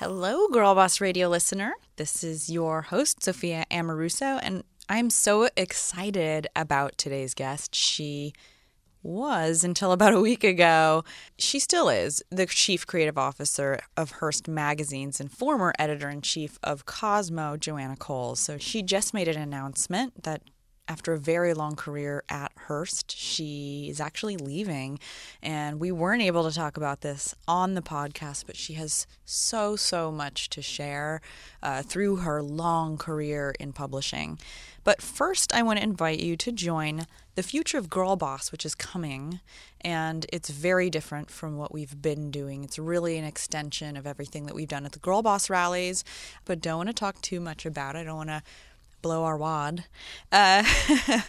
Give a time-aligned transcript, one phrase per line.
[0.00, 1.74] Hello, Girl Boss Radio listener.
[1.96, 7.74] This is your host, Sophia Amoruso, and I'm so excited about today's guest.
[7.74, 8.32] She
[9.02, 11.04] was until about a week ago.
[11.38, 16.58] She still is the chief creative officer of Hearst Magazines and former editor in chief
[16.62, 18.40] of Cosmo, Joanna Coles.
[18.40, 20.40] So she just made an announcement that
[20.90, 24.98] after a very long career at Hearst, she is actually leaving.
[25.40, 29.76] And we weren't able to talk about this on the podcast, but she has so,
[29.76, 31.20] so much to share
[31.62, 34.40] uh, through her long career in publishing.
[34.82, 38.66] But first, I want to invite you to join the future of Girl Boss, which
[38.66, 39.38] is coming.
[39.82, 42.64] And it's very different from what we've been doing.
[42.64, 46.02] It's really an extension of everything that we've done at the Girl Boss rallies,
[46.44, 48.00] but don't want to talk too much about it.
[48.00, 48.42] I don't want to
[49.02, 49.84] blow our wad
[50.32, 50.64] uh,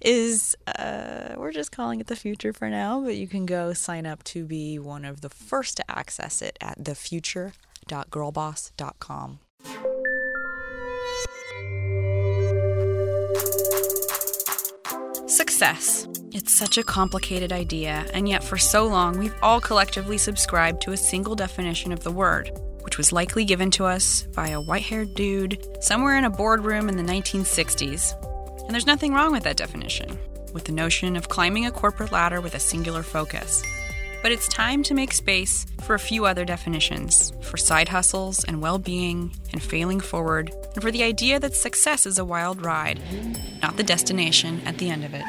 [0.00, 4.06] is uh, we're just calling it the future for now but you can go sign
[4.06, 9.38] up to be one of the first to access it at thefuture.girlboss.com
[15.26, 16.08] Success.
[16.32, 20.92] It's such a complicated idea, and yet for so long we've all collectively subscribed to
[20.92, 22.50] a single definition of the word
[22.98, 26.96] was likely given to us by a white haired dude somewhere in a boardroom in
[26.96, 28.12] the 1960s.
[28.64, 30.18] And there's nothing wrong with that definition,
[30.52, 33.62] with the notion of climbing a corporate ladder with a singular focus.
[34.20, 38.60] But it's time to make space for a few other definitions for side hustles and
[38.60, 43.00] well being and failing forward, and for the idea that success is a wild ride,
[43.62, 45.24] not the destination at the end of it.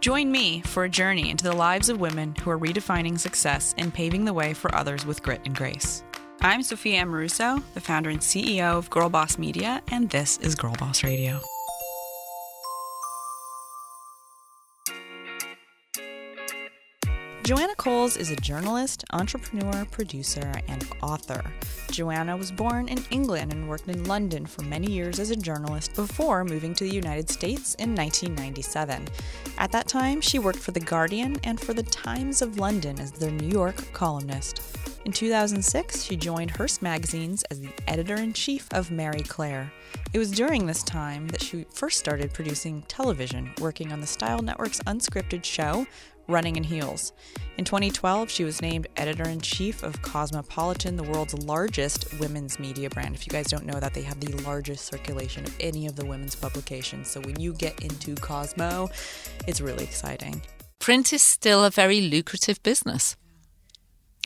[0.00, 3.92] Join me for a journey into the lives of women who are redefining success and
[3.92, 6.02] paving the way for others with grit and grace.
[6.44, 10.74] I'm Sophia Amoruso, the founder and CEO of Girl Boss Media, and this is Girl
[10.76, 11.40] Boss Radio.
[17.44, 21.42] Joanna Coles is a journalist, entrepreneur, producer, and author.
[21.90, 25.96] Joanna was born in England and worked in London for many years as a journalist
[25.96, 29.08] before moving to the United States in 1997.
[29.58, 33.10] At that time, she worked for The Guardian and for The Times of London as
[33.10, 34.62] their New York columnist.
[35.04, 39.72] In 2006, she joined Hearst Magazines as the editor in chief of Marie Claire.
[40.12, 44.40] It was during this time that she first started producing television, working on the Style
[44.42, 45.86] Network's unscripted show,
[46.28, 47.12] Running in Heels.
[47.58, 52.88] In 2012, she was named editor in chief of Cosmopolitan, the world's largest women's media
[52.88, 53.14] brand.
[53.14, 56.06] If you guys don't know that, they have the largest circulation of any of the
[56.06, 57.08] women's publications.
[57.08, 58.88] So when you get into Cosmo,
[59.46, 60.42] it's really exciting.
[60.78, 63.16] Print is still a very lucrative business.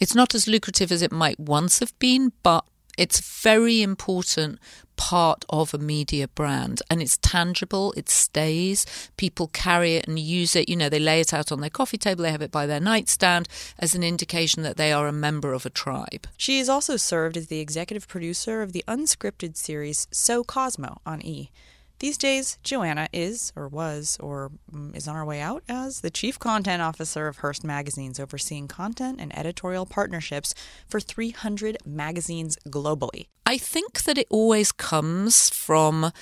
[0.00, 2.64] It's not as lucrative as it might once have been, but
[2.96, 4.58] it's very important
[4.96, 8.86] part of a media brand and it's tangible, it stays.
[9.16, 10.68] People carry it and use it.
[10.68, 12.80] You know, they lay it out on their coffee table, they have it by their
[12.80, 13.48] nightstand
[13.78, 16.26] as an indication that they are a member of a tribe.
[16.36, 21.22] She has also served as the executive producer of the unscripted series So Cosmo on
[21.22, 21.50] E!
[21.98, 26.10] These days, Joanna is, or was, or mm, is on her way out as the
[26.10, 30.54] Chief Content Officer of Hearst Magazines, overseeing content and editorial partnerships
[30.86, 33.28] for 300 magazines globally.
[33.46, 36.12] I think that it always comes from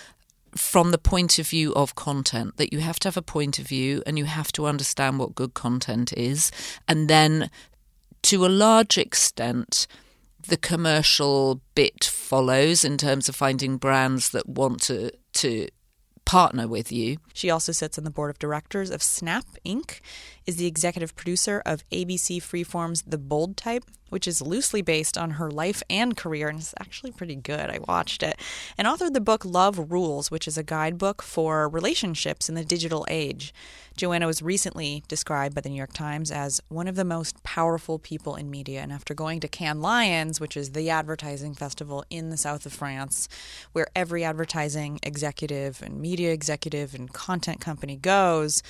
[0.55, 3.67] from the point of view of content that you have to have a point of
[3.67, 6.53] view and you have to understand what good content is
[6.87, 7.51] and then
[8.23, 9.89] to a large extent
[10.47, 15.69] the commercial bit follows in terms of finding brands that want to to
[16.25, 17.19] partner with you.
[17.33, 20.01] She also sits on the board of directors of Snap Inc.,
[20.47, 23.85] is the executive producer of ABC Freeform's The Bold Type,
[24.15, 27.69] which is loosely based on her life and career, and it's actually pretty good.
[27.69, 28.39] I watched it.
[28.79, 33.05] And authored the book Love Rules, which is a guidebook for relationships in the digital
[33.11, 33.53] age.
[33.97, 37.99] Joanna was recently described by the New York Times as one of the most powerful
[37.99, 38.83] people in media.
[38.83, 42.73] And after going to Cannes Lions, which is the advertising festival in the south of
[42.73, 43.29] France,
[43.73, 48.63] where every advertising executive and media executive and content company goes,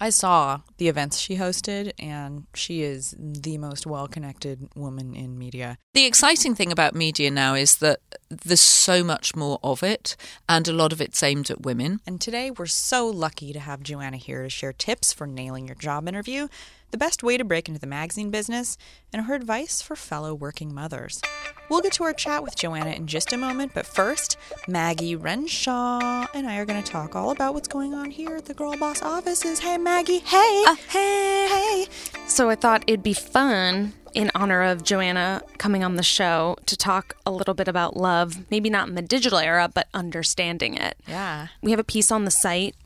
[0.00, 5.38] I saw the events she hosted, and she is the most well connected woman in
[5.38, 5.78] media.
[5.94, 10.16] The exciting thing about media now is that there's so much more of it,
[10.48, 12.00] and a lot of it's aimed at women.
[12.06, 15.76] And today, we're so lucky to have Joanna here to share tips for nailing your
[15.76, 16.48] job interview
[16.92, 18.78] the best way to break into the magazine business,
[19.12, 21.20] and her advice for fellow working mothers.
[21.68, 24.36] We'll get to our chat with Joanna in just a moment, but first,
[24.68, 28.44] Maggie Renshaw and I are going to talk all about what's going on here at
[28.44, 29.58] the Girl Boss offices.
[29.58, 30.18] Hey, Maggie.
[30.18, 30.64] Hey.
[30.68, 31.48] Uh, hey.
[31.48, 31.86] Hey.
[32.26, 36.76] So I thought it'd be fun in honor of Joanna coming on the show to
[36.76, 40.98] talk a little bit about love, maybe not in the digital era, but understanding it.
[41.08, 41.48] Yeah.
[41.62, 42.76] We have a piece on the site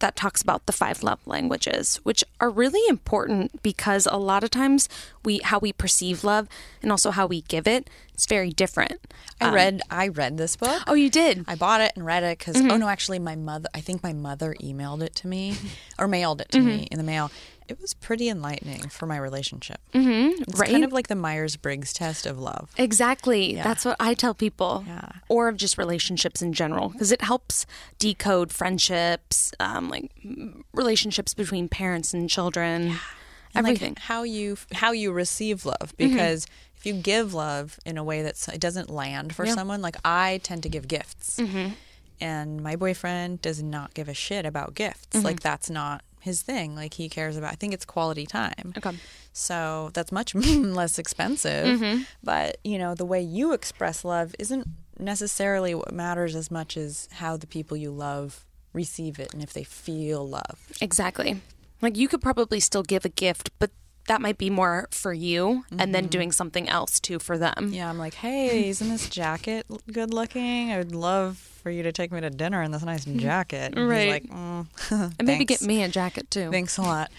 [0.00, 4.50] that talks about the five love languages, which are really important because a lot of
[4.50, 4.88] times
[5.24, 6.48] we how we perceive love
[6.82, 9.00] and also how we give it, it is very different.
[9.40, 10.82] I um, read I read this book.
[10.86, 11.44] Oh, you did?
[11.46, 12.70] I bought it and read it because mm-hmm.
[12.70, 15.56] oh no, actually my mother I think my mother emailed it to me
[15.98, 16.66] or mailed it to mm-hmm.
[16.66, 17.30] me in the mail.
[17.66, 19.80] It was pretty enlightening for my relationship.
[19.94, 20.70] Mm-hmm, it's right?
[20.70, 22.70] kind of like the Myers Briggs test of love.
[22.76, 23.54] Exactly.
[23.54, 24.84] That's what I tell people.
[24.86, 25.08] Yeah.
[25.28, 27.64] Or of just relationships in general, because it helps
[27.98, 32.96] decode friendships, um, like mm, relationships between parents and children,
[33.54, 33.96] And, like, everything.
[33.98, 36.46] how you how you receive love because
[36.76, 39.54] if you give love in a way that it doesn't land for Yeah.
[39.54, 41.40] someone like i tend to give gifts
[42.20, 46.74] and my boyfriend does not give a shit about gifts like that's not his thing
[46.74, 48.96] like he cares about i think it's quality time Okay.
[49.32, 50.34] so that's much
[50.80, 52.02] less expensive Mm-hmm.
[52.22, 54.66] but you know the way you express love isn't
[54.98, 59.52] necessarily what matters as much as how the people you love receive it and if
[59.52, 61.40] they feel love Exactly.
[61.82, 63.70] Like you could probably still give a gift, but
[64.08, 67.70] that might be more for you and then doing something else too for them.
[67.72, 70.72] Yeah, I'm like, hey, isn't this jacket good looking?
[70.72, 73.72] I would love for you to take me to dinner in this nice jacket.
[73.74, 74.20] And Right.
[74.22, 76.50] He's like, mm, And maybe get me a jacket too.
[76.50, 77.10] Thanks a lot.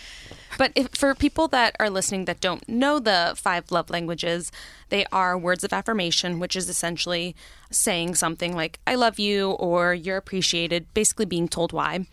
[0.60, 4.52] But if, for people that are listening that don't know the five love languages,
[4.90, 7.36] they are words of affirmation, which is essentially
[7.72, 12.06] saying something like, I love you or you're appreciated, basically being told why.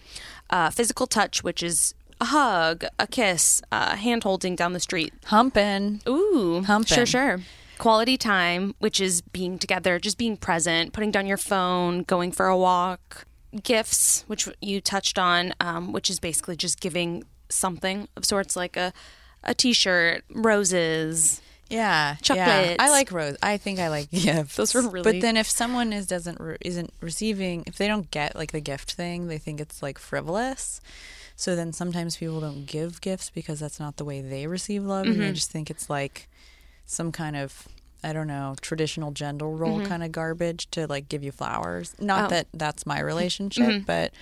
[0.48, 5.12] Uh, physical touch, which is a hug, a kiss, uh, hand holding down the street.
[5.26, 6.00] Humping.
[6.08, 6.94] Ooh, Humping.
[6.96, 7.40] Sure, sure.
[7.82, 12.46] Quality time, which is being together, just being present, putting down your phone, going for
[12.46, 13.26] a walk.
[13.62, 18.76] Gifts, which you touched on, um, which is basically just giving something of sorts, like
[18.76, 18.92] a
[19.42, 21.40] a T-shirt, roses.
[21.68, 22.76] Yeah, Yeah.
[22.78, 23.36] I like rose.
[23.42, 24.54] I think I like gifts.
[24.54, 28.08] Those are really- But then if someone is doesn't re- isn't receiving, if they don't
[28.12, 30.80] get like the gift thing, they think it's like frivolous.
[31.34, 35.06] So then sometimes people don't give gifts because that's not the way they receive love,
[35.06, 35.22] and Mm-hmm.
[35.22, 36.28] they just think it's like
[36.86, 37.68] some kind of
[38.04, 41.94] I don't know traditional gender role kind of garbage to like give you flowers.
[42.00, 42.24] Not Mm-hmm.
[42.26, 42.28] Oh.
[42.30, 44.12] that that's my relationship, but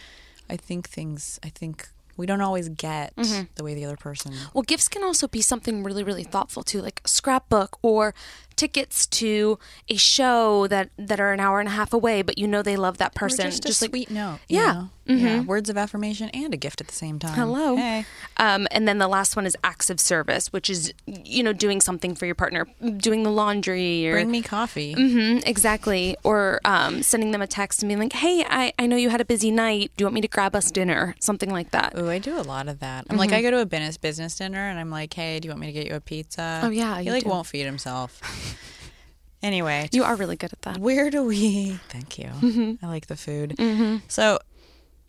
[0.51, 1.41] I think things.
[1.43, 3.45] I think we don't always get Mm-hmm.
[3.55, 4.35] the way the other person.
[4.53, 8.15] Well, gifts can also be something really, really thoughtful too, like a scrapbook or
[8.61, 9.59] tickets to
[9.89, 12.77] a show that that are an hour and a half away, but you know they
[12.77, 13.51] love that Or person.
[13.51, 14.39] just, a like sweet note.
[14.49, 14.73] you Yeah.
[14.73, 14.91] know?
[15.07, 15.41] Yeah.
[15.43, 17.35] Words of affirmation and a gift at the same time.
[17.35, 17.75] Hello.
[17.75, 18.05] Hey.
[18.37, 21.81] Um, and then the last one is acts of service, which is you know doing
[21.81, 22.63] something for your partner,
[23.09, 24.95] doing the laundry or Bring me coffee.
[24.95, 28.95] Mhm, exactly, or um, sending them a text and being like, "Hey, I, I know
[28.97, 29.91] you had a busy night.
[29.97, 31.17] Do you want me to grab us dinner?
[31.19, 33.07] Something like that." Oh, I do a lot of that.
[33.11, 35.51] I'm like, I go to a business business dinner and I'm like, hey, do you
[35.51, 36.61] want me to get you a pizza?
[36.63, 37.31] Oh, yeah, he you like do.
[37.31, 38.21] won't feed himself.
[39.43, 40.79] Anyway, You are really good at that.
[40.79, 41.79] where do we?
[41.89, 42.27] Thank you.
[42.41, 42.85] Mm-hmm.
[42.85, 43.57] I like the food.
[44.09, 44.39] So,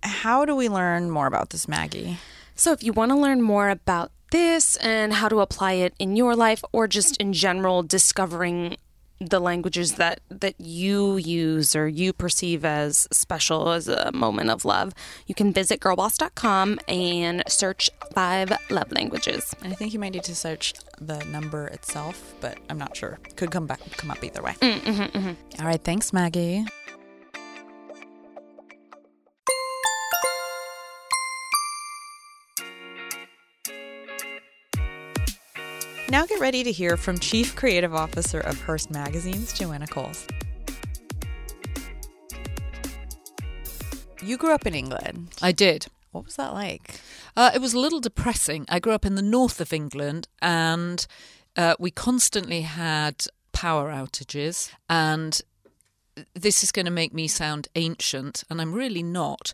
[0.03, 2.17] how do we learn more about this Maggie?
[2.55, 6.15] So, if you want to learn more about this and how to apply it in
[6.15, 8.77] your life, or just in general, discovering
[9.21, 14.65] the languages that that you use or you perceive as special as a moment of
[14.65, 14.93] love,
[15.27, 19.55] you can visit girlboss.com and search five love languages.
[19.63, 23.19] And I think you might need to search the number itself, but I'm not sure.
[23.35, 24.53] Could come back, come up either way.
[24.61, 26.65] Mm, All right, thanks, Maggie.
[36.11, 40.27] Now get ready to hear from Chief Creative Officer of Hearst Magazines, Joanna Coles.
[44.21, 45.29] You grew up in England.
[45.41, 45.85] I did.
[46.11, 46.99] What was that like?
[47.37, 48.65] Uh, it was a little depressing.
[48.67, 51.07] I grew up in the north of England and
[51.55, 54.69] uh, we constantly had power outages.
[54.89, 55.41] And
[56.33, 59.53] this is going to make me sound ancient, and I'm really not.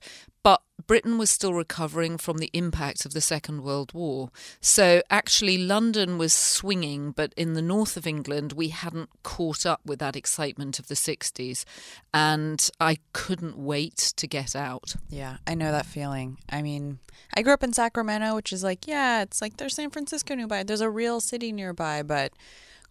[0.86, 4.30] Britain was still recovering from the impact of the Second World War.
[4.62, 9.82] So actually, London was swinging, but in the north of England, we hadn't caught up
[9.86, 11.66] with that excitement of the 60s.
[12.14, 14.96] And I couldn't wait to get out.
[15.10, 16.38] Yeah, I know that feeling.
[16.50, 17.00] I mean,
[17.34, 20.64] I grew up in Sacramento, which is like, yeah, it's like there's San Francisco nearby.
[20.64, 22.34] There's a real city nearby, but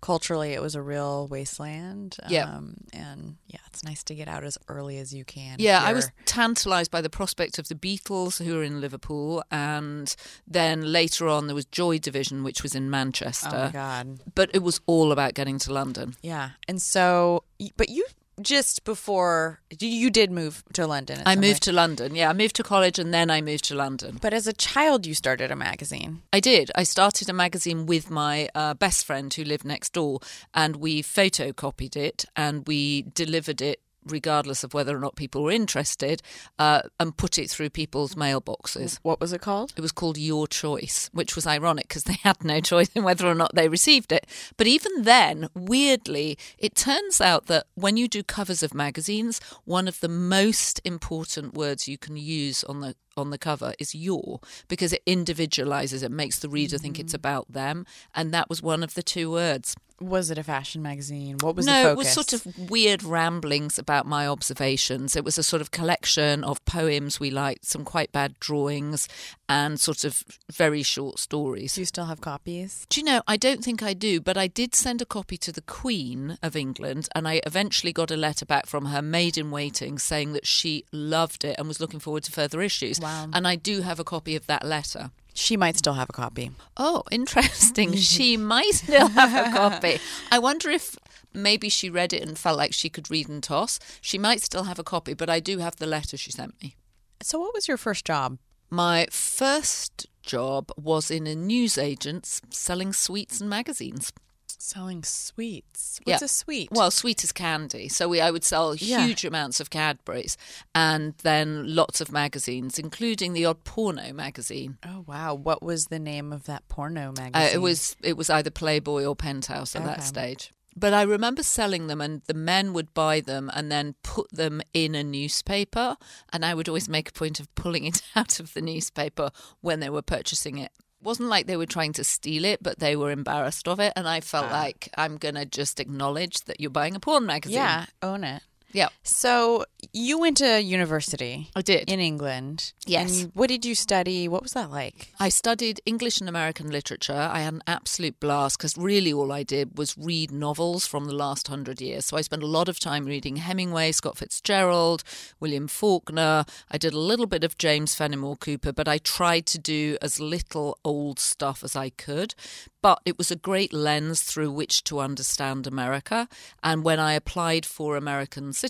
[0.06, 2.16] culturally it was a real wasteland.
[2.28, 2.44] Yeah.
[2.44, 5.56] Um, and yeah, it's nice to get out as early as you can.
[5.58, 10.14] Yeah, I was tantalised by the prospect of the Beatles, who were in Liverpool, and
[10.46, 13.48] then later on there was Joy Division, which was in Manchester.
[13.52, 14.20] Oh my God.
[14.36, 16.14] But it was all about getting to London.
[16.22, 16.50] Yeah.
[16.68, 17.42] And so,
[17.76, 18.06] but you
[18.40, 21.22] just before, you- you did move to London.
[21.26, 22.14] I moved to London.
[22.14, 24.18] Yeah, I moved to college and then I moved to London.
[24.20, 26.22] But as a child, you started a magazine.
[26.32, 26.70] I did.
[26.74, 30.20] I started a magazine with my uh, best friend who lived next door,
[30.52, 35.50] and we photocopied it and we delivered it regardless of whether or not people were
[35.50, 36.22] interested,
[36.58, 38.98] uh, and put it through people's mailboxes.
[39.02, 39.72] What was it called?
[39.76, 43.26] It was called Your Choice, which was ironic because they had no choice in whether
[43.26, 44.26] or not they received it.
[44.56, 49.88] But even then, weirdly, it turns out that when you do covers of magazines, one
[49.88, 54.40] of the most important words you can use on the on the cover is your
[54.68, 58.82] because it individualizes it makes the reader think it's about them and that was one
[58.82, 61.38] of the two words Was it a fashion magazine?
[61.40, 61.70] What was it?
[61.70, 65.16] no, it was sort of weird ramblings about my observations.
[65.16, 69.08] It was a sort of collection of poems we liked, some quite bad drawings,
[69.48, 70.22] and sort of
[70.52, 71.74] very short stories.
[71.74, 72.86] Do you still have copies?
[72.90, 75.52] Do you know, I don't think I do, but I did send a copy to
[75.52, 79.50] the Queen of England, and I eventually got a letter back from her maid in
[79.50, 83.00] waiting saying that she loved it and was looking forward to further issues.
[83.00, 83.28] Wow.
[83.32, 85.10] And I do have a copy of that letter.
[85.36, 86.50] She might still have a copy.
[86.78, 87.94] Oh, interesting.
[87.96, 89.98] she might still have a copy.
[90.32, 90.96] I wonder if
[91.34, 93.78] maybe she read it and felt like she could read and toss.
[94.00, 96.76] She might still have a copy, but I do have the letter she sent me.
[97.22, 98.38] So, what was your first job?
[98.70, 104.12] My first job was in a newsagent's selling sweets and magazines.
[104.48, 106.00] Selling sweets.
[106.04, 106.24] What's Yeah.
[106.24, 106.68] a sweet?
[106.72, 107.88] Well, sweet is candy.
[107.88, 109.06] So we, I would sell Yeah.
[109.06, 110.36] huge amounts of Cadbury's
[110.74, 114.78] and then lots of magazines, including the odd porno magazine.
[114.84, 117.54] oh wow, what was the name of that porno Uh, magazine?
[117.54, 120.52] it was it was either Playboy or Penthouse at that stage.
[120.78, 124.60] But I remember selling them, and the men would buy them and then put them
[124.74, 125.96] in a newspaper,
[126.32, 129.30] and I would always make a point of pulling it out of the newspaper
[129.62, 130.72] when they were purchasing it.
[131.02, 134.08] Wasn't like they were trying to steal it, but they were embarrassed of it, and
[134.08, 134.52] I felt ah.
[134.52, 137.56] like I'm gonna just acknowledge that you're buying a porn magazine.
[137.56, 138.42] yeah, own it.
[138.76, 141.90] Yeah, So you went to university I did.
[141.90, 142.74] in England.
[142.84, 143.22] Yes.
[143.22, 144.28] And what did you study?
[144.28, 145.12] What was that like?
[145.18, 147.28] I studied English and American literature.
[147.32, 151.14] I had an absolute blast because really all I did was read novels from the
[151.14, 152.04] last hundred years.
[152.06, 155.02] So I spent a lot of time reading Hemingway, Scott Fitzgerald,
[155.40, 156.44] William Faulkner.
[156.70, 160.20] I did a little bit of James Fenimore Cooper, but I tried to do as
[160.20, 162.34] little old stuff as I could.
[162.82, 166.28] But it was a great lens through which to understand America.
[166.62, 168.65] And when I applied for American citizenship,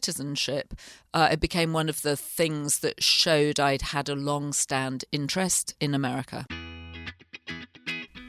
[1.15, 5.75] uh, it became one of the things that showed I'd had a long stand interest
[5.81, 6.47] in America.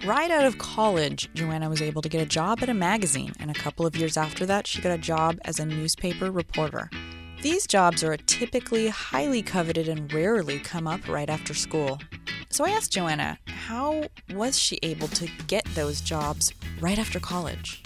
[0.05, 3.51] Right out of college, Joanna was able to get a job at a magazine, and
[3.51, 6.89] a couple of years after that, she got a job as a newspaper reporter.
[7.41, 12.00] These jobs are typically highly coveted and rarely come up right after school.
[12.50, 17.83] So I asked Joanna, how was she able to get those jobs right after college?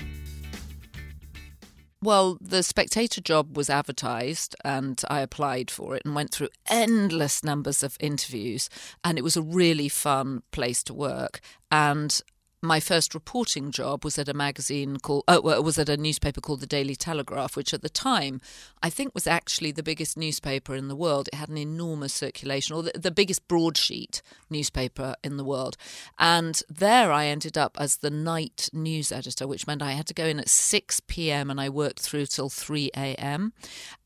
[2.03, 7.43] Well, the spectator job was advertised and I applied for it and went through endless
[7.43, 8.69] numbers of interviews.
[9.03, 11.41] And it was a really fun place to work.
[11.69, 12.19] And
[12.61, 16.59] my first reporting job was at a magazine called, oh, was at a newspaper called
[16.59, 18.39] the Daily Telegraph, which at the time
[18.83, 21.27] I think was actually the biggest newspaper in the world.
[21.27, 25.75] It had an enormous circulation, or the, the biggest broadsheet newspaper in the world.
[26.19, 30.13] And there I ended up as the night news editor, which meant I had to
[30.13, 31.49] go in at 6 p.m.
[31.49, 33.53] and I worked through till 3 a.m.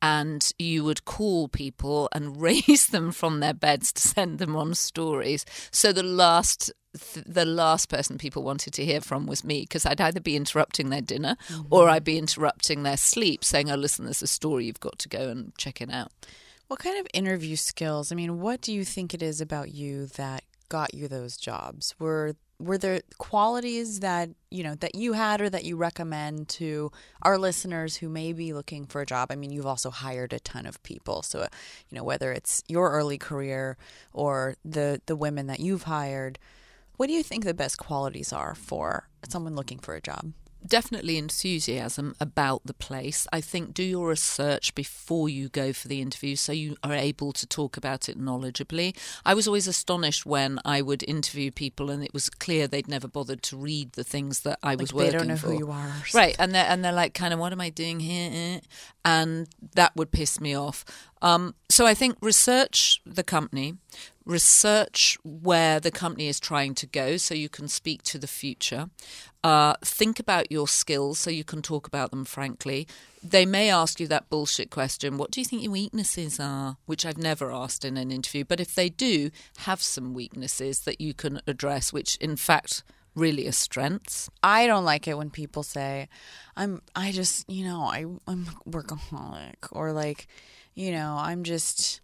[0.01, 4.75] And you would call people and raise them from their beds to send them on
[4.75, 5.45] stories.
[5.71, 9.85] So the last th- the last person people wanted to hear from was me because
[9.85, 11.73] I'd either be interrupting their dinner mm-hmm.
[11.73, 15.09] or I'd be interrupting their sleep, saying, "Oh, listen, there's a story you've got to
[15.09, 16.11] go and check it out."
[16.67, 18.11] What kind of interview skills?
[18.11, 21.95] I mean, what do you think it is about you that got you those jobs?
[21.99, 26.91] Were were there qualities that you know that you had or that you recommend to
[27.21, 29.31] our listeners who may be looking for a job?
[29.31, 31.39] I mean, you've also hired a ton of people, so
[31.89, 33.77] you know whether it's your early career
[34.13, 36.39] or the the women that you've hired.
[36.97, 40.33] What do you think the best qualities are for someone looking for a job?
[40.67, 43.27] definitely enthusiasm about the place.
[43.31, 47.33] I think do your research before you go for the interview so you are able
[47.33, 48.97] to talk about it knowledgeably.
[49.25, 53.07] I was always astonished when I would interview people and it was clear they'd never
[53.07, 55.47] bothered to read the things that I was Like, they working don't know for.
[55.51, 55.93] who you are.
[56.13, 58.61] Right, and they're and they're like, kind of, what am I doing here?
[59.03, 60.83] And that would piss me off.
[61.21, 63.75] Um, so I think research the company,
[64.25, 68.89] research where the company is trying to go, so you can speak to the future.
[69.43, 72.87] Uh, think about your skills, so you can talk about them frankly.
[73.23, 76.77] They may ask you that bullshit question: What do you think your weaknesses are?
[76.85, 80.99] Which I've never asked in an interview, but if they do, have some weaknesses that
[80.99, 84.29] you can address, which in fact really are strengths.
[84.43, 86.09] I don't like it when people say,
[86.57, 90.27] "I'm," I just, you know, I, I'm workaholic, or like,
[90.73, 92.01] you know, I'm just,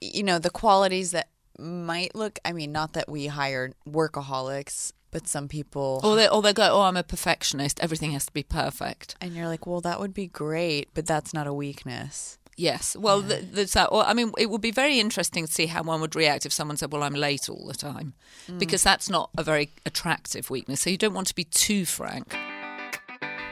[0.00, 1.28] you know, the qualities that
[1.58, 2.38] might look.
[2.44, 6.70] I mean, not that we hire workaholics but some people Or they, or they go,
[6.72, 7.78] oh, I'm a perfectionist.
[7.80, 9.14] Everything has to be perfect.
[9.20, 12.38] and you're like, well, that would be great, but that's not a weakness.
[12.56, 12.96] Yes.
[12.96, 13.86] Well, th- there's that.
[13.86, 16.52] Or, I mean, it would be very interesting to see how one would react if
[16.52, 18.14] someone said, well, I'm late all the time,
[18.48, 18.58] mm.
[18.58, 20.80] because that's not a very attractive weakness.
[20.80, 22.34] So you don't want to be too frank.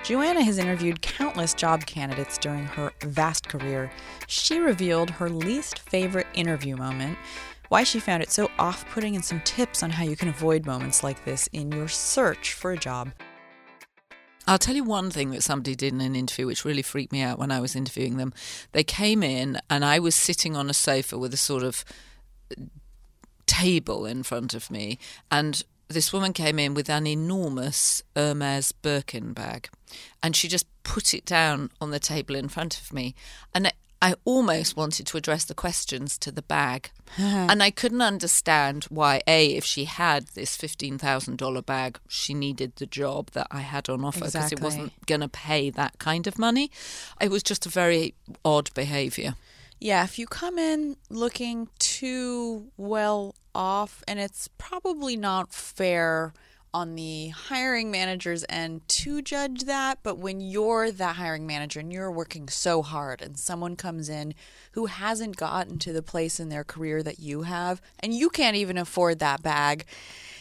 [0.02, 3.90] Joanna has interviewed countless job candidates during her vast career.
[4.26, 7.18] She revealed her least favorite interview moment,
[7.70, 10.66] why she found it so off putting, and some tips on how you can avoid
[10.66, 13.12] moments like this in your search for a job.
[14.46, 17.22] I'll tell you one thing that somebody did in an interview which really freaked me
[17.22, 18.34] out when I was interviewing them.
[18.72, 21.84] They came in and I was sitting on a sofa with a sort of
[23.46, 24.98] table in front of me
[25.30, 29.68] and this woman came in with an enormous Hermes Birkin bag
[30.22, 33.14] and she just put it down on the table in front of me
[33.54, 36.90] and I almost wanted to address the questions to the bag.
[37.18, 42.86] and I couldn't understand why, A, if she had this $15,000 bag, she needed the
[42.86, 46.38] job that I had on offer because it wasn't going to pay that kind of
[46.38, 46.70] money.
[47.20, 48.14] It was just a very
[48.44, 49.34] odd behaviour.
[49.80, 56.32] Yeah, if you come in looking too well off, and it's probably not fair
[56.72, 61.92] on the hiring manager's end to judge that, but when you're the hiring manager and
[61.92, 64.34] you're working so hard and someone comes in
[64.72, 68.56] who hasn't gotten to the place in their career that you have, and you can't
[68.56, 69.84] even afford that bag,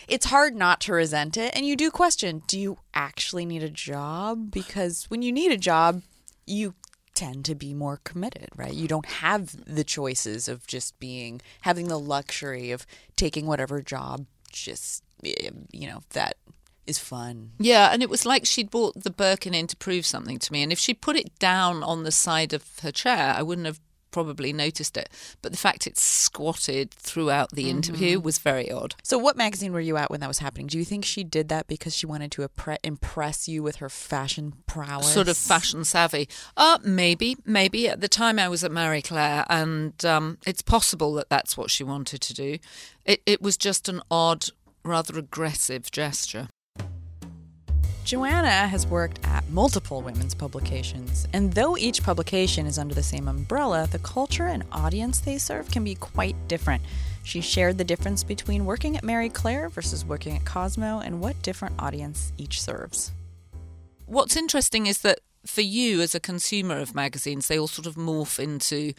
[0.07, 1.55] it's hard not to resent it.
[1.55, 4.51] And you do question do you actually need a job?
[4.51, 6.01] Because when you need a job,
[6.45, 6.74] you
[7.13, 8.74] tend to be more committed, right?
[8.74, 14.25] You don't have the choices of just being having the luxury of taking whatever job
[14.51, 16.35] just you know that
[16.88, 17.51] is fun.
[17.59, 20.63] Yeah, and it was like she'd bought the Birkin in to prove something to me.
[20.63, 23.79] And if she'd put it down on the side of her chair, I wouldn't have
[24.11, 25.09] probably noticed it.
[25.41, 28.95] But the fact it's squatted throughout the interview was very odd.
[29.03, 30.67] So what magazine were you at when that was happening?
[30.67, 32.49] Do you think she did that because she wanted to
[32.83, 35.13] impress you with her fashion prowess?
[35.13, 36.27] Sort of fashion savvy.
[36.57, 37.88] Uh, maybe, maybe.
[37.88, 41.69] At the time I was at Marie Claire, and um, it's possible that that's what
[41.69, 42.57] she wanted to do.
[43.05, 44.47] It, it was just an odd,
[44.83, 46.48] rather aggressive gesture.
[48.03, 53.27] Joanna has worked at multiple women's publications, and though each publication is under the same
[53.27, 56.81] umbrella, the culture and audience they serve can be quite different.
[57.24, 61.39] She shared the difference between working at Marie Claire versus working at Cosmo and what
[61.44, 63.11] different audience each serves.
[64.07, 67.96] What's interesting is that for you as a consumer of magazines, they all sort of
[67.96, 68.94] morph into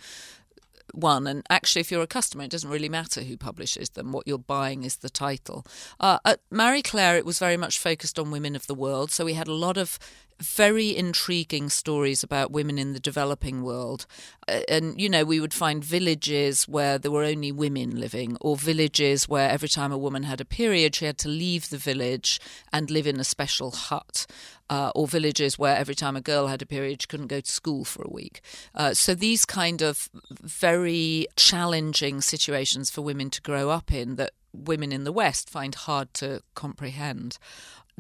[0.95, 1.27] one.
[1.27, 4.13] And actually, if you're a customer, it doesn't really matter who publishes them.
[4.13, 5.67] What you're buying is the title.
[5.99, 9.11] Uh, at Marie Claire, it was very much focused on women of the world.
[9.11, 9.99] So we had a lot of
[10.41, 14.07] very intriguing stories about women in the developing world.
[14.49, 18.57] Uh, and, you know, we would find villages where there were only women living, or
[18.57, 22.41] villages where every time a woman had a period, she had to leave the village
[22.73, 24.27] and live in a special hut.
[24.69, 27.51] Uh, or villages where every time a girl had a period, she couldn't go to
[27.51, 28.41] school for a week.
[28.73, 34.31] Uh, so these kind of very challenging situations for women to grow up in that
[34.53, 37.37] women in the West find hard to comprehend.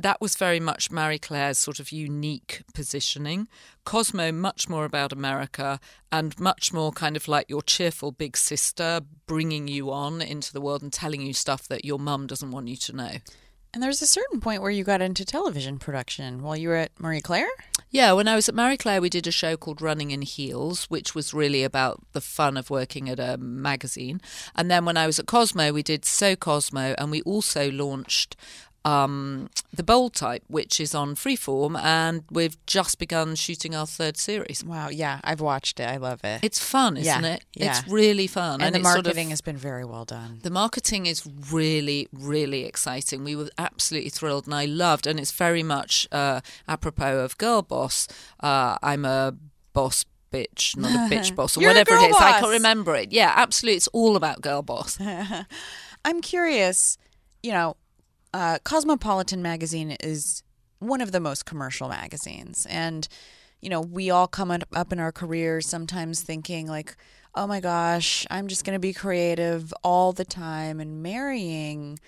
[0.02, 3.48] That was very much Marie Claire's sort of unique positioning.
[3.84, 5.78] Cosmo, much more about America
[6.10, 10.60] and much more kind of like your cheerful big sister bringing you on into the
[10.60, 13.16] world and telling you stuff that your mum doesn't want you to know.
[13.72, 16.98] And there's a certain point where you got into television production while you were at
[16.98, 17.48] Marie Claire?
[17.90, 20.86] Yeah, when I was at Marie Claire, we did a show called Running in Heels,
[20.86, 24.20] which was really about the fun of working at a magazine.
[24.56, 28.36] And then when I was at Cosmo, we did So Cosmo, and we also launched
[28.84, 34.16] um, the Bold Type, which is on Freeform, and we've just begun shooting our third
[34.16, 34.64] series.
[34.64, 35.84] Wow, yeah, I've watched it.
[35.84, 36.40] I love it.
[36.42, 37.44] It's fun, isn't Yeah, it?
[37.54, 37.78] yeah.
[37.78, 40.40] It's really fun, and, the it's sort of- marketing has been very well done.
[40.42, 43.22] the marketing is really, really exciting.
[43.24, 45.06] We were absolutely thrilled, and I loved.
[45.06, 48.08] And it's very much uh, apropos of Girl Boss.
[48.40, 49.34] Uh, I'm a
[49.72, 52.16] boss bitch, not a bitch boss, or whatever it is.
[52.16, 53.12] I can't remember it.
[53.12, 53.76] Yeah, absolutely.
[53.76, 54.98] It's all about Girl Boss.
[56.04, 56.96] I'm curious,
[57.42, 57.76] you know,
[58.32, 60.42] uh, Cosmopolitan magazine is
[60.78, 62.66] one of the most commercial magazines.
[62.70, 63.06] And,
[63.60, 66.96] you know, we all come up in our careers sometimes thinking, like,
[67.34, 71.98] oh my gosh, I'm just going to be creative all the time and marrying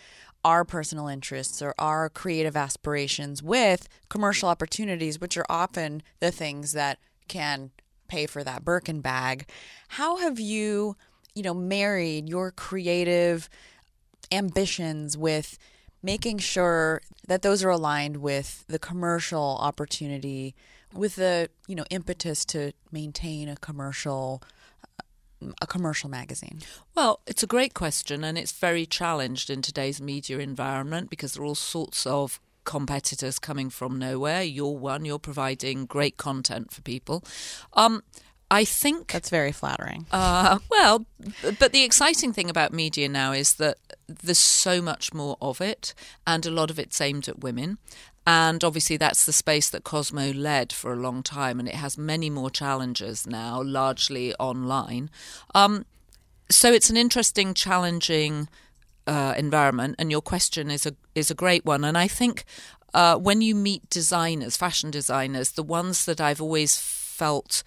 [0.44, 6.72] our personal interests or our creative aspirations with commercial opportunities, which are often the things
[6.72, 7.70] that can
[8.08, 9.48] pay for that Birkin bag.
[9.88, 10.96] How have you,
[11.34, 13.48] you know, married your creative
[14.32, 15.58] ambitions with
[16.02, 20.54] making sure that those are aligned with the commercial opportunity
[20.94, 24.42] with the you know impetus to maintain a commercial
[25.60, 26.60] a commercial magazine?
[26.94, 31.42] Well, it's a great question, and it's very challenged in today's media environment because there
[31.42, 34.42] are all sorts of competitors coming from nowhere.
[34.42, 37.24] You're one, you're providing great content for people.
[37.72, 38.02] Um,
[38.50, 40.06] I think that's very flattering.
[40.12, 41.06] Uh, well,
[41.58, 45.94] but the exciting thing about media now is that there's so much more of it,
[46.26, 47.78] and a lot of it's aimed at women.
[48.26, 51.98] And obviously, that's the space that Cosmo led for a long time, and it has
[51.98, 55.10] many more challenges now, largely online.
[55.54, 55.86] Um,
[56.48, 58.48] so it's an interesting, challenging
[59.06, 61.84] uh, environment, and your question is a is a great one.
[61.84, 62.44] And I think
[62.94, 67.64] uh, when you meet designers, fashion designers, the ones that I've always felt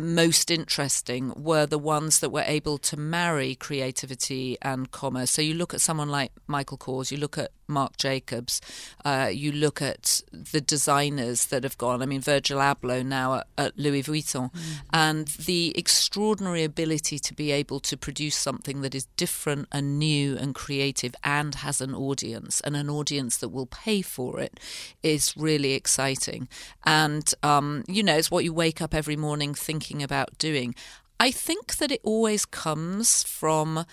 [0.00, 5.30] most interesting were the ones that were able to marry creativity and commerce.
[5.30, 8.60] So you look at someone like Michael Kors, you look at Marc Jacobs,
[9.04, 12.02] uh, you look at the designers that have gone.
[12.02, 14.60] I mean, Virgil Abloh now at, at Louis Vuitton, mm.
[14.92, 20.36] and the extraordinary ability to be able to produce something that is different and new
[20.36, 24.60] and creative and has an audience and an audience that will pay for it
[25.02, 26.48] is really exciting.
[26.84, 30.74] And, um, you know, it's what you wake up every morning thinking about doing.
[31.18, 33.84] I think that it always comes from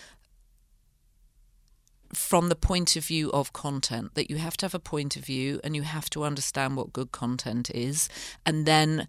[2.18, 5.24] from the point of view of content that you have to have a point of
[5.24, 8.10] view and you have to understand what good content is.
[8.46, 9.08] And then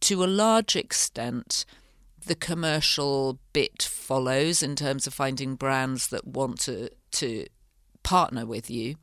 [0.00, 1.64] to a large extent
[2.26, 7.46] the commercial bit follows in terms of finding brands that want to to
[8.02, 8.96] partner with you,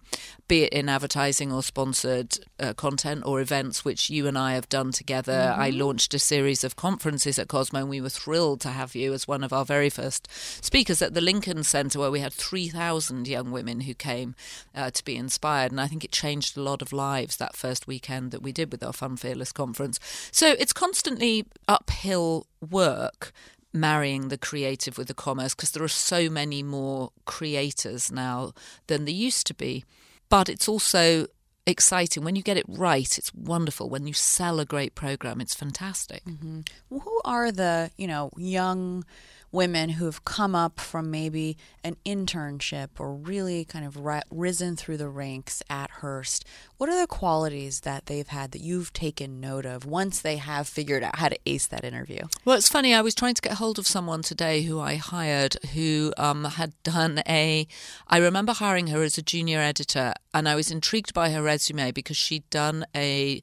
[0.49, 4.67] be it in advertising or sponsored uh, content or events, which you and I have
[4.67, 5.31] done together.
[5.31, 5.61] Mm-hmm.
[5.61, 9.13] I launched a series of conferences at Cosmo, and we were thrilled to have you
[9.13, 10.27] as one of our very first
[10.61, 14.35] speakers at the Lincoln Center, where we had 3,000 young women who came
[14.75, 15.71] uh, to be inspired.
[15.71, 18.71] And I think it changed a lot of lives that first weekend that we did
[18.71, 19.99] with our Fun Fearless conference.
[20.31, 23.31] So it's constantly uphill work
[23.71, 28.51] marrying the creative with the commerce because there are so many more creators now
[28.87, 29.85] than there used to be.
[30.29, 31.27] But it's also
[31.65, 33.17] exciting when you get it right.
[33.17, 35.41] It's wonderful when you sell a great program.
[35.41, 36.23] It's fantastic.
[36.25, 36.61] Mm-hmm.
[36.89, 39.03] Who are the you know young
[39.51, 44.75] women who have come up from maybe an internship or really kind of ri- risen
[44.75, 46.45] through the ranks at Hearst,
[46.77, 50.67] what are the qualities that they've had that you've taken note of once they have
[50.67, 52.21] figured out how to ace that interview?
[52.45, 52.93] Well, it's funny.
[52.93, 56.73] I was trying to get hold of someone today who I hired who um, had
[56.83, 57.67] done a.
[58.07, 61.91] I remember hiring her as a junior editor, and I was intrigued by her resume
[61.91, 63.41] because she'd done a.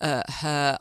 [0.00, 0.78] Uh, her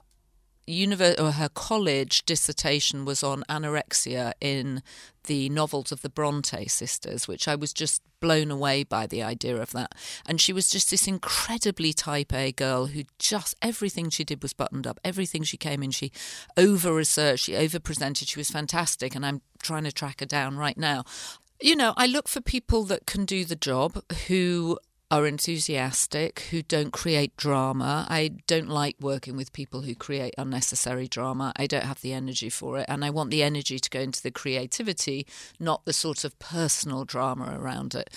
[0.68, 4.82] or her college dissertation was on anorexia in
[5.26, 9.58] the novels of the Bronte sisters, which I was just blown away by the idea
[9.58, 9.94] of that.
[10.26, 14.54] And she was just this incredibly type A girl who just everything she did was
[14.54, 15.00] buttoned up.
[15.04, 16.12] Everything she came in, she
[16.56, 18.30] over researched, she over presented.
[18.30, 19.16] She was fantastic.
[19.16, 21.04] And I'm trying to track her down right now.
[21.62, 24.80] You know, I look for people that can do the job, who
[25.12, 28.08] are enthusiastic, who don't create drama.
[28.10, 31.54] I don't like working with people who create unnecessary drama.
[31.56, 32.86] I don't have the energy for it.
[32.88, 35.28] And I want the energy to go into the creativity,
[35.60, 38.10] not the sort of personal drama around it.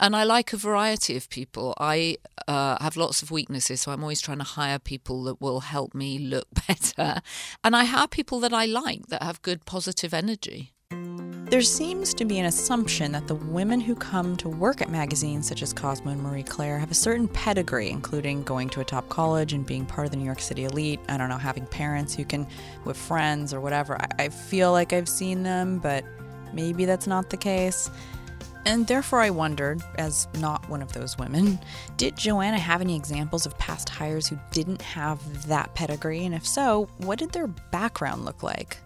[0.00, 1.74] And I like a variety of people.
[1.78, 5.60] I uh, have lots of weaknesses, so I'm always trying to hire people that will
[5.60, 7.20] help me look better.
[7.62, 10.72] And I hire people that I like, that have good positive energy.
[11.50, 15.48] There seems to be an assumption that the women who come to work at magazines
[15.48, 19.08] such as Cosmo and Marie Claire have a certain pedigree, including going to a top
[19.08, 21.00] college and being part of the New York City elite.
[21.08, 22.46] I don't know, having parents who can,
[22.84, 23.98] with friends or whatever.
[23.98, 26.04] I, I feel like I've seen them, but
[26.52, 27.90] maybe that's not the case.
[28.66, 31.58] And therefore, I wondered, as not one of those women,
[31.96, 36.26] did Joanna have any examples of past hires who didn't have that pedigree?
[36.26, 38.76] And if so, what did their background look like?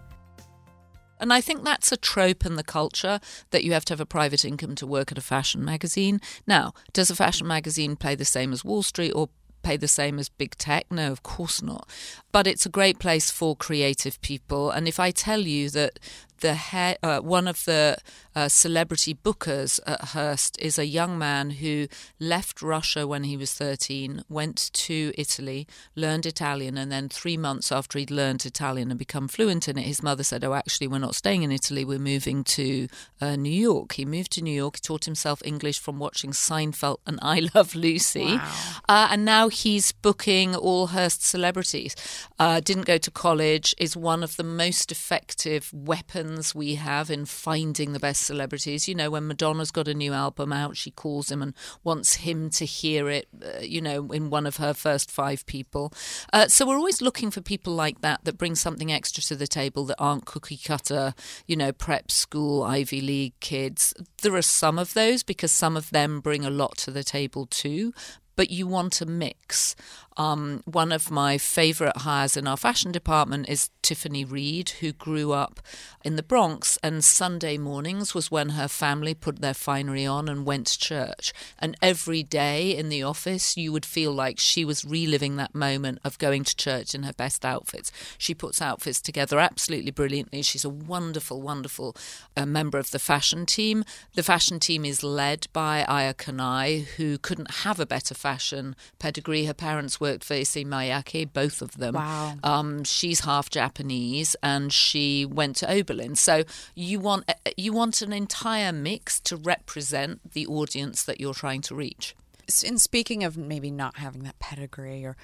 [1.19, 3.19] And I think that's a trope in the culture
[3.51, 6.19] that you have to have a private income to work at a fashion magazine.
[6.45, 9.29] Now, does a fashion magazine play the same as Wall Street or
[9.63, 10.85] pay the same as big tech?
[10.91, 11.89] No, of course not.
[12.31, 14.69] But it's a great place for creative people.
[14.69, 15.99] And if I tell you that
[16.39, 17.97] the he- uh, one of the
[18.35, 21.87] uh, celebrity bookers at Hearst is a young man who
[22.19, 27.71] left Russia when he was 13, went to Italy, learned Italian, and then three months
[27.71, 30.97] after he'd learned Italian and become fluent in it, his mother said, Oh, actually, we're
[30.99, 32.87] not staying in Italy, we're moving to
[33.21, 33.93] uh, New York.
[33.93, 38.35] He moved to New York, taught himself English from watching Seinfeld and I Love Lucy.
[38.37, 38.51] Wow.
[38.89, 41.95] Uh, and now he's booking all Hearst celebrities.
[42.39, 46.22] Uh, didn't go to college, is one of the most effective weapons
[46.55, 48.87] we have in finding the best celebrities.
[48.87, 52.49] You know, when Madonna's got a new album out, she calls him and wants him
[52.51, 55.93] to hear it, uh, you know, in one of her first five people.
[56.31, 59.47] Uh, so we're always looking for people like that that bring something extra to the
[59.47, 61.13] table that aren't cookie cutter,
[61.47, 63.93] you know, prep school, Ivy League kids.
[64.21, 67.45] There are some of those because some of them bring a lot to the table
[67.45, 67.93] too
[68.35, 69.75] but you want a mix.
[70.15, 75.31] Um, one of my favourite hires in our fashion department is Tiffany Reed, who grew
[75.31, 75.59] up
[76.03, 80.45] in the Bronx, and Sunday mornings was when her family put their finery on and
[80.45, 81.33] went to church.
[81.57, 85.99] And every day in the office, you would feel like she was reliving that moment
[86.03, 87.91] of going to church in her best outfits.
[88.17, 90.43] She puts outfits together absolutely brilliantly.
[90.43, 91.95] She's a wonderful, wonderful
[92.37, 93.83] uh, member of the fashion team.
[94.13, 99.43] The fashion team is led by Aya Kanai, who couldn't have a better fashion pedigree.
[99.45, 101.95] Her parents worked for Issey Miyake, both of them.
[101.95, 102.35] Wow.
[102.41, 106.15] Um, she's half Japanese, and she went to Oberlin.
[106.15, 111.61] So you want you want an entire mix to represent the audience that you're trying
[111.63, 112.15] to reach.
[112.63, 115.15] In speaking of maybe not having that pedigree or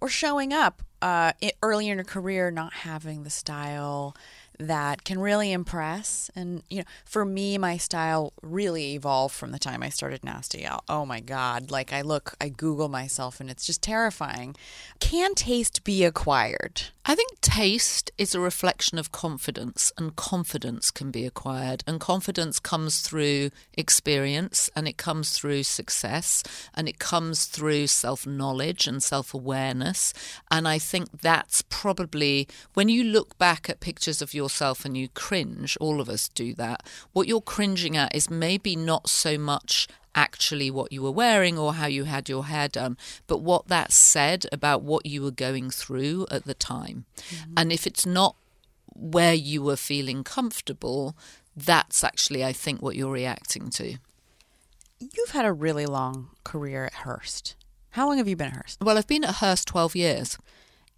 [0.00, 1.32] or showing up uh,
[1.62, 4.16] early in your career, not having the style
[4.60, 6.30] that can really impress.
[6.36, 10.66] And, you know, for me, my style really evolved from the time I started Nasty.
[10.88, 11.70] Oh my God.
[11.70, 14.54] Like, I look, I Google myself, and it's just terrifying.
[15.00, 16.82] Can taste be acquired?
[17.06, 21.82] I think taste is a reflection of confidence, and confidence can be acquired.
[21.86, 26.42] And confidence comes through experience, and it comes through success,
[26.74, 30.12] and it comes through self knowledge and self awareness.
[30.50, 35.08] And I think that's probably when you look back at pictures of yourself and you
[35.08, 36.82] cringe, all of us do that.
[37.12, 41.74] What you're cringing at is maybe not so much actually what you were wearing or
[41.74, 42.96] how you had your hair done,
[43.28, 47.04] but what that said about what you were going through at the time.
[47.16, 47.52] Mm-hmm.
[47.56, 48.34] And if it's not
[48.92, 51.16] where you were feeling comfortable,
[51.56, 53.98] that's actually, I think, what you're reacting to.
[54.98, 57.54] You've had a really long career at Hearst.
[57.90, 58.80] How long have you been at Hearst?
[58.82, 60.38] Well, I've been at Hearst 12 years.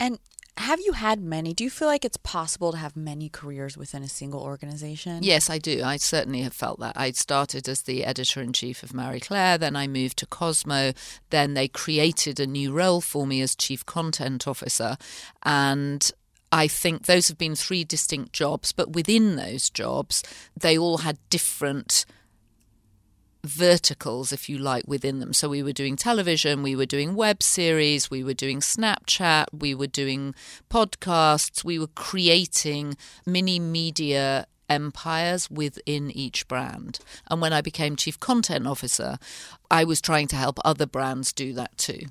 [0.00, 0.18] And
[0.56, 1.54] have you had many?
[1.54, 5.22] Do you feel like it's possible to have many careers within a single organization?
[5.22, 5.82] Yes, I do.
[5.82, 6.96] I certainly have felt that.
[6.96, 10.92] I started as the editor in chief of Marie Claire, then I moved to Cosmo,
[11.30, 14.96] then they created a new role for me as chief content officer.
[15.42, 16.10] And
[16.52, 20.22] I think those have been three distinct jobs, but within those jobs,
[20.54, 22.04] they all had different
[23.44, 25.33] verticals, if you like, within them.
[25.33, 29.74] So we were doing television, we were doing web series, we were doing Snapchat, we
[29.74, 30.35] were doing
[30.70, 36.98] podcasts, we were creating mini media empires within each brand.
[37.31, 39.18] And when I became chief content officer,
[39.70, 42.07] I was trying to help other brands do that too.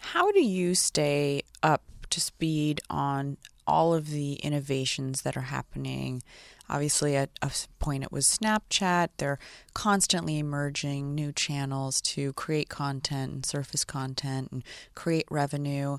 [0.00, 3.36] How do you stay up to speed on
[3.66, 6.22] all of the innovations that are happening
[6.70, 9.08] Obviously, at a point it was Snapchat.
[9.16, 9.38] They're
[9.74, 14.62] constantly emerging new channels to create content and surface content and
[14.94, 15.98] create revenue.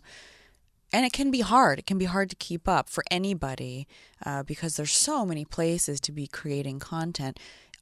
[0.92, 1.80] And it can be hard.
[1.80, 3.88] It can be hard to keep up for anybody
[4.26, 7.40] uh, because there's so many places to be creating content.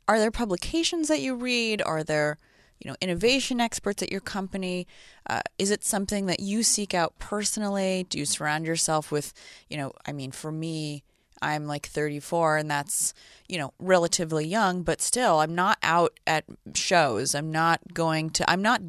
[0.07, 1.81] Are there publications that you read?
[1.81, 2.37] Are there
[2.79, 4.87] you know innovation experts at your company
[5.29, 9.33] uh, is it something that you seek out personally do you surround yourself with
[9.67, 11.03] you know i mean for me
[11.41, 13.13] I'm like 34 and that's,
[13.47, 17.35] you know, relatively young, but still I'm not out at shows.
[17.35, 18.81] I'm not going to I'm not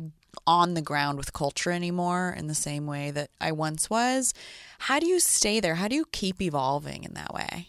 [0.47, 4.33] on the ground with culture anymore in the same way that I once was.
[4.81, 5.77] How do you stay there?
[5.77, 7.69] How do you keep evolving in that way?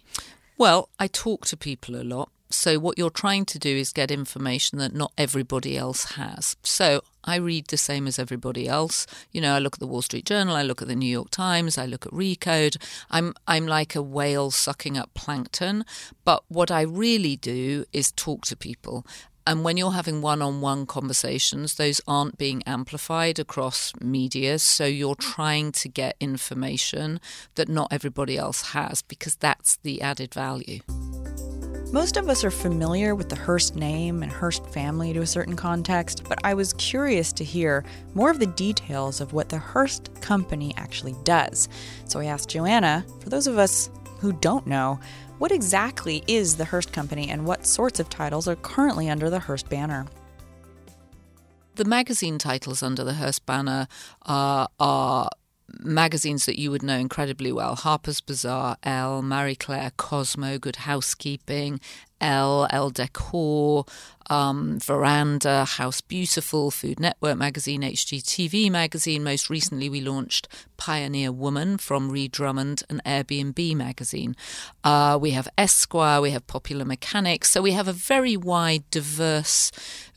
[0.57, 2.29] Well, I talk to people a lot.
[2.51, 6.55] So, what you're trying to do is get information that not everybody else has.
[6.63, 9.05] So, I read the same as everybody else.
[9.31, 11.29] You know, I look at the Wall Street Journal, I look at the New York
[11.29, 12.77] Times, I look at Recode.
[13.11, 15.85] I'm I'm like a whale sucking up plankton,
[16.25, 19.05] but what I really do is talk to people.
[19.45, 24.59] And when you're having one on one conversations, those aren't being amplified across media.
[24.59, 27.19] So you're trying to get information
[27.55, 30.81] that not everybody else has because that's the added value.
[31.91, 35.55] Most of us are familiar with the Hearst name and Hearst family to a certain
[35.55, 40.11] context, but I was curious to hear more of the details of what the Hearst
[40.21, 41.67] company actually does.
[42.05, 44.99] So I asked Joanna, for those of us who don't know,
[45.39, 49.39] what exactly is the Hearst company and what sorts of titles are currently under the
[49.39, 50.05] Hearst banner?
[51.73, 53.87] The magazine titles under the Hearst banner
[54.27, 55.29] are,
[55.79, 57.75] magazines that you would know incredibly well.
[57.75, 61.79] Harper's Bazaar, Elle, Marie Claire, Cosmo, Good Housekeeping,
[62.21, 63.85] Elle, Elle Decor,
[64.29, 69.23] um, Veranda, House Beautiful, Food Network magazine, HGTV magazine.
[69.23, 74.35] Most recently, we launched Pioneer Woman from Ree Drummond and Airbnb magazine.
[74.83, 77.49] Uh, we have Esquire, we have Popular Mechanics.
[77.49, 79.71] So we have a very wide, diverse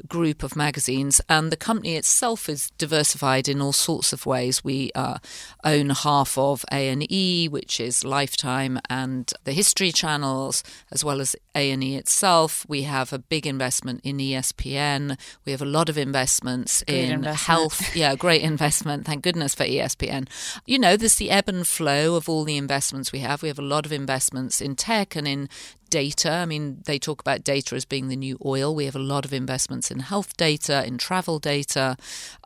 [0.07, 4.63] group of magazines, and the company itself is diversified in all sorts of ways.
[4.63, 5.19] We uh,
[5.65, 11.21] own half of A and E, which is Lifetime and the History channels, as well
[11.21, 12.65] as A itself.
[12.69, 15.19] We have a big investment in ESPN.
[15.45, 17.39] We have a lot of investments Great in investment.
[17.41, 17.97] health.
[18.03, 19.05] Yeah, great investment.
[19.07, 20.29] Thank goodness for ESPN.
[20.67, 23.43] You know, there's the ebb and flow of all the investments we have.
[23.43, 25.49] We have a lot of investments in tech and in
[25.91, 26.31] data.
[26.31, 28.75] I mean, they talk about data as being the new oil.
[28.75, 31.97] We have a lot of investments in health data, in travel data.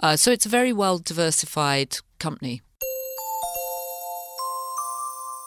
[0.02, 2.60] Uh, so it's a very well diversified company.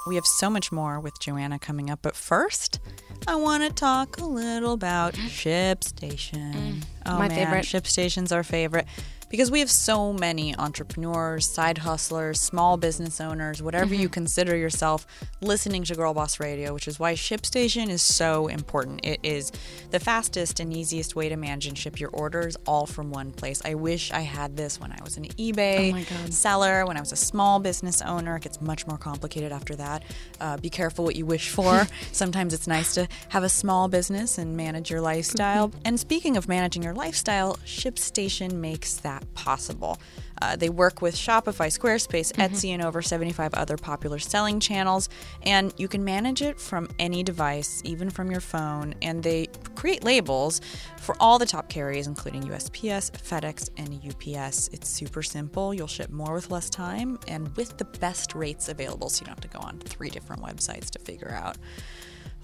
[0.10, 2.80] We have so much more with Joanna coming up, but first,
[3.28, 5.28] I want to talk a little about mm-hmm.
[5.28, 6.56] ShipStation.
[6.56, 6.84] Mm.
[7.06, 7.64] Oh my man, favorite.
[7.64, 8.88] ShipStation's our favorite
[9.30, 15.06] because we have so many entrepreneurs, side hustlers, small business owners, whatever you consider yourself,
[15.42, 19.02] listening to Girl Boss Radio, which is why ShipStation is so important.
[19.04, 19.52] It is
[19.92, 23.62] the fastest and easiest way to manage and ship your orders all from one place.
[23.64, 27.12] I wish I had this when I was an eBay Oh seller, when I was
[27.12, 28.38] a small business owner.
[28.38, 30.04] It gets much more complicated after that.
[30.40, 31.88] Uh, be careful what you wish for.
[32.12, 35.72] Sometimes it's nice to have a small business and manage your lifestyle.
[35.86, 40.00] and speaking of managing your lifestyle, ShipStation makes that possible.
[40.42, 45.10] Uh, they work with Shopify, Squarespace, Etsy, and over 75 other popular selling channels.
[45.44, 48.96] And you can manage it from any device, even from your phone.
[49.02, 50.62] And they create labels
[50.98, 54.70] for all the top carriers, including USPS, FedEx, and UPS.
[54.70, 55.74] It's super simple.
[55.74, 59.10] You'll ship more with less time and with the best rates available.
[59.10, 61.58] So you don't have to go on three different websites to figure out.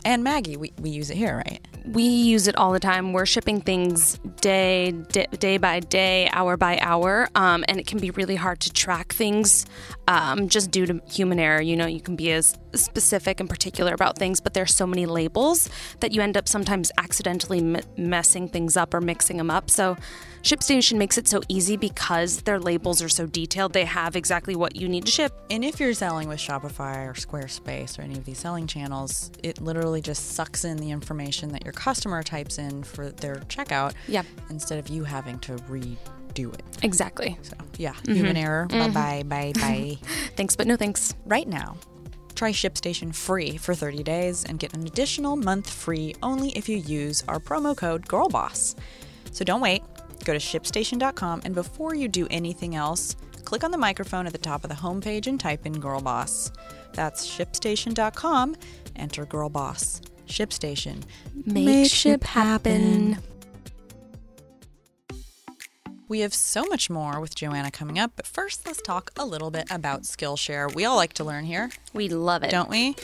[0.06, 1.68] And Maggie, we, we use it here, right?
[1.84, 3.12] We use it all the time.
[3.12, 7.98] We're shipping things day, day, day by day, hour by hour, um, and it can
[8.00, 9.66] be really hard to track things
[10.08, 11.60] um, just due to human error.
[11.60, 15.06] You know, you can be as specific and particular about things, but there's so many
[15.06, 19.70] labels that you end up sometimes accidentally m- messing things up or mixing them up.
[19.70, 19.98] So,
[20.44, 23.74] ShipStation makes it so easy because their labels are so detailed.
[23.74, 25.34] They have exactly what you need to ship.
[25.50, 29.60] And if you're selling with Shopify or Squarespace or any of these selling channels, it
[29.60, 34.22] literally just sucks in the information that your customer types in for their checkout Yeah.
[34.52, 36.62] instead of you having to redo it.
[36.84, 37.40] Exactly.
[37.42, 38.14] So, yeah, mm-hmm.
[38.14, 38.68] human error.
[38.70, 39.98] Bye bye, bye bye.
[40.36, 41.16] Thanks, but no thanks.
[41.26, 41.78] right now,
[42.36, 46.78] try ShipStation free for 30 days and get an additional month free only if you
[46.78, 48.76] use our promo code GIRLBOSS.
[49.32, 49.82] So don't wait.
[50.24, 54.40] Go to shipstation.com and before you do anything else, click on the microphone at the
[54.40, 56.52] top of the homepage and type in GirlBoss.
[56.94, 58.56] That's shipstation.com.
[58.96, 60.02] Enter GirlBoss.
[60.28, 61.04] ShipStation.
[61.46, 63.18] Make ship happen.
[66.08, 69.50] We have so much more with Joanna coming up, but first let's talk a little
[69.50, 70.74] bit about Skillshare.
[70.74, 71.72] We all like to learn here.
[71.94, 72.52] We love it.
[72.52, 72.96] don't we?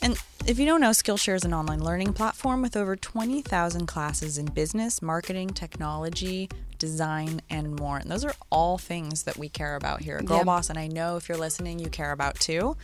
[0.00, 4.38] And if you don't know, Skillshare is an online learning platform with over 20,000 classes
[4.38, 7.96] in business, marketing, technology, design, and more.
[7.96, 10.44] And those are all things that we care about here at Girl Yeah.
[10.44, 10.70] Boss.
[10.70, 12.76] And I know if you're listening, you care about too.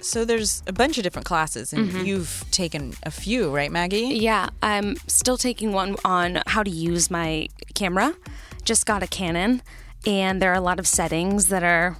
[0.00, 2.04] So there's a bunch of different classes, and mm-hmm.
[2.04, 4.18] you've taken a few, right, Maggie?
[4.18, 8.14] Yeah, I'm still taking one on how to use my camera.
[8.66, 9.62] Just got a Canon,
[10.06, 11.96] and there are a lot of settings that are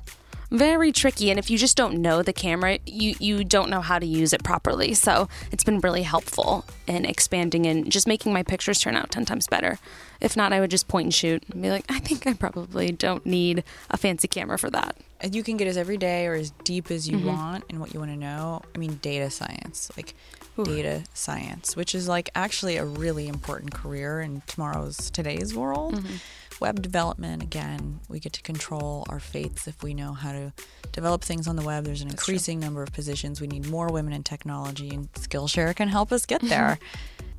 [0.48, 3.98] very tricky and if you just don't know the camera you you don't know how
[3.98, 8.44] to use it properly so it's been really helpful in expanding and just making my
[8.44, 9.76] pictures turn out 10 times better
[10.20, 12.92] if not i would just point and shoot and be like i think i probably
[12.92, 16.34] don't need a fancy camera for that And you can get as every day or
[16.34, 17.18] as deep as Mm-hmm.
[17.18, 18.62] you want in what you want to know.
[18.72, 20.14] I mean, data science, like
[20.62, 25.94] data science, which is like actually a really important career in tomorrow's today's world.
[25.96, 26.16] Mm-hmm.
[26.58, 30.52] Web development, again, we get to control our fates if we know how to
[30.92, 31.84] develop things on the web.
[31.84, 33.40] There's an increasing number of positions.
[33.40, 36.78] We need more women in technology, and Skillshare can help us get there.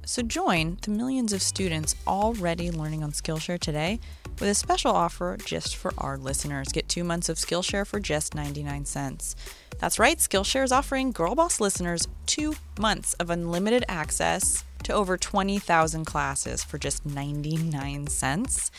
[0.07, 3.99] So join the millions of students already learning on Skillshare today
[4.39, 6.69] with a special offer just for our listeners.
[6.69, 9.35] Get two months of Skillshare for just 99 cents.
[9.79, 16.05] That's right, Skillshare is offering Girlboss listeners two months of unlimited access to over 20,000
[16.05, 18.71] classes for just 99 cents.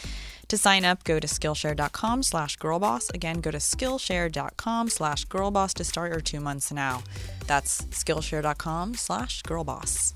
[0.49, 3.13] To sign up, go to Skillshare.com slash girlboss.
[3.13, 7.03] Again, go to Skillshare.com slash girlboss to start your two months now.
[7.47, 10.15] That's Skillshare.com slash girlboss.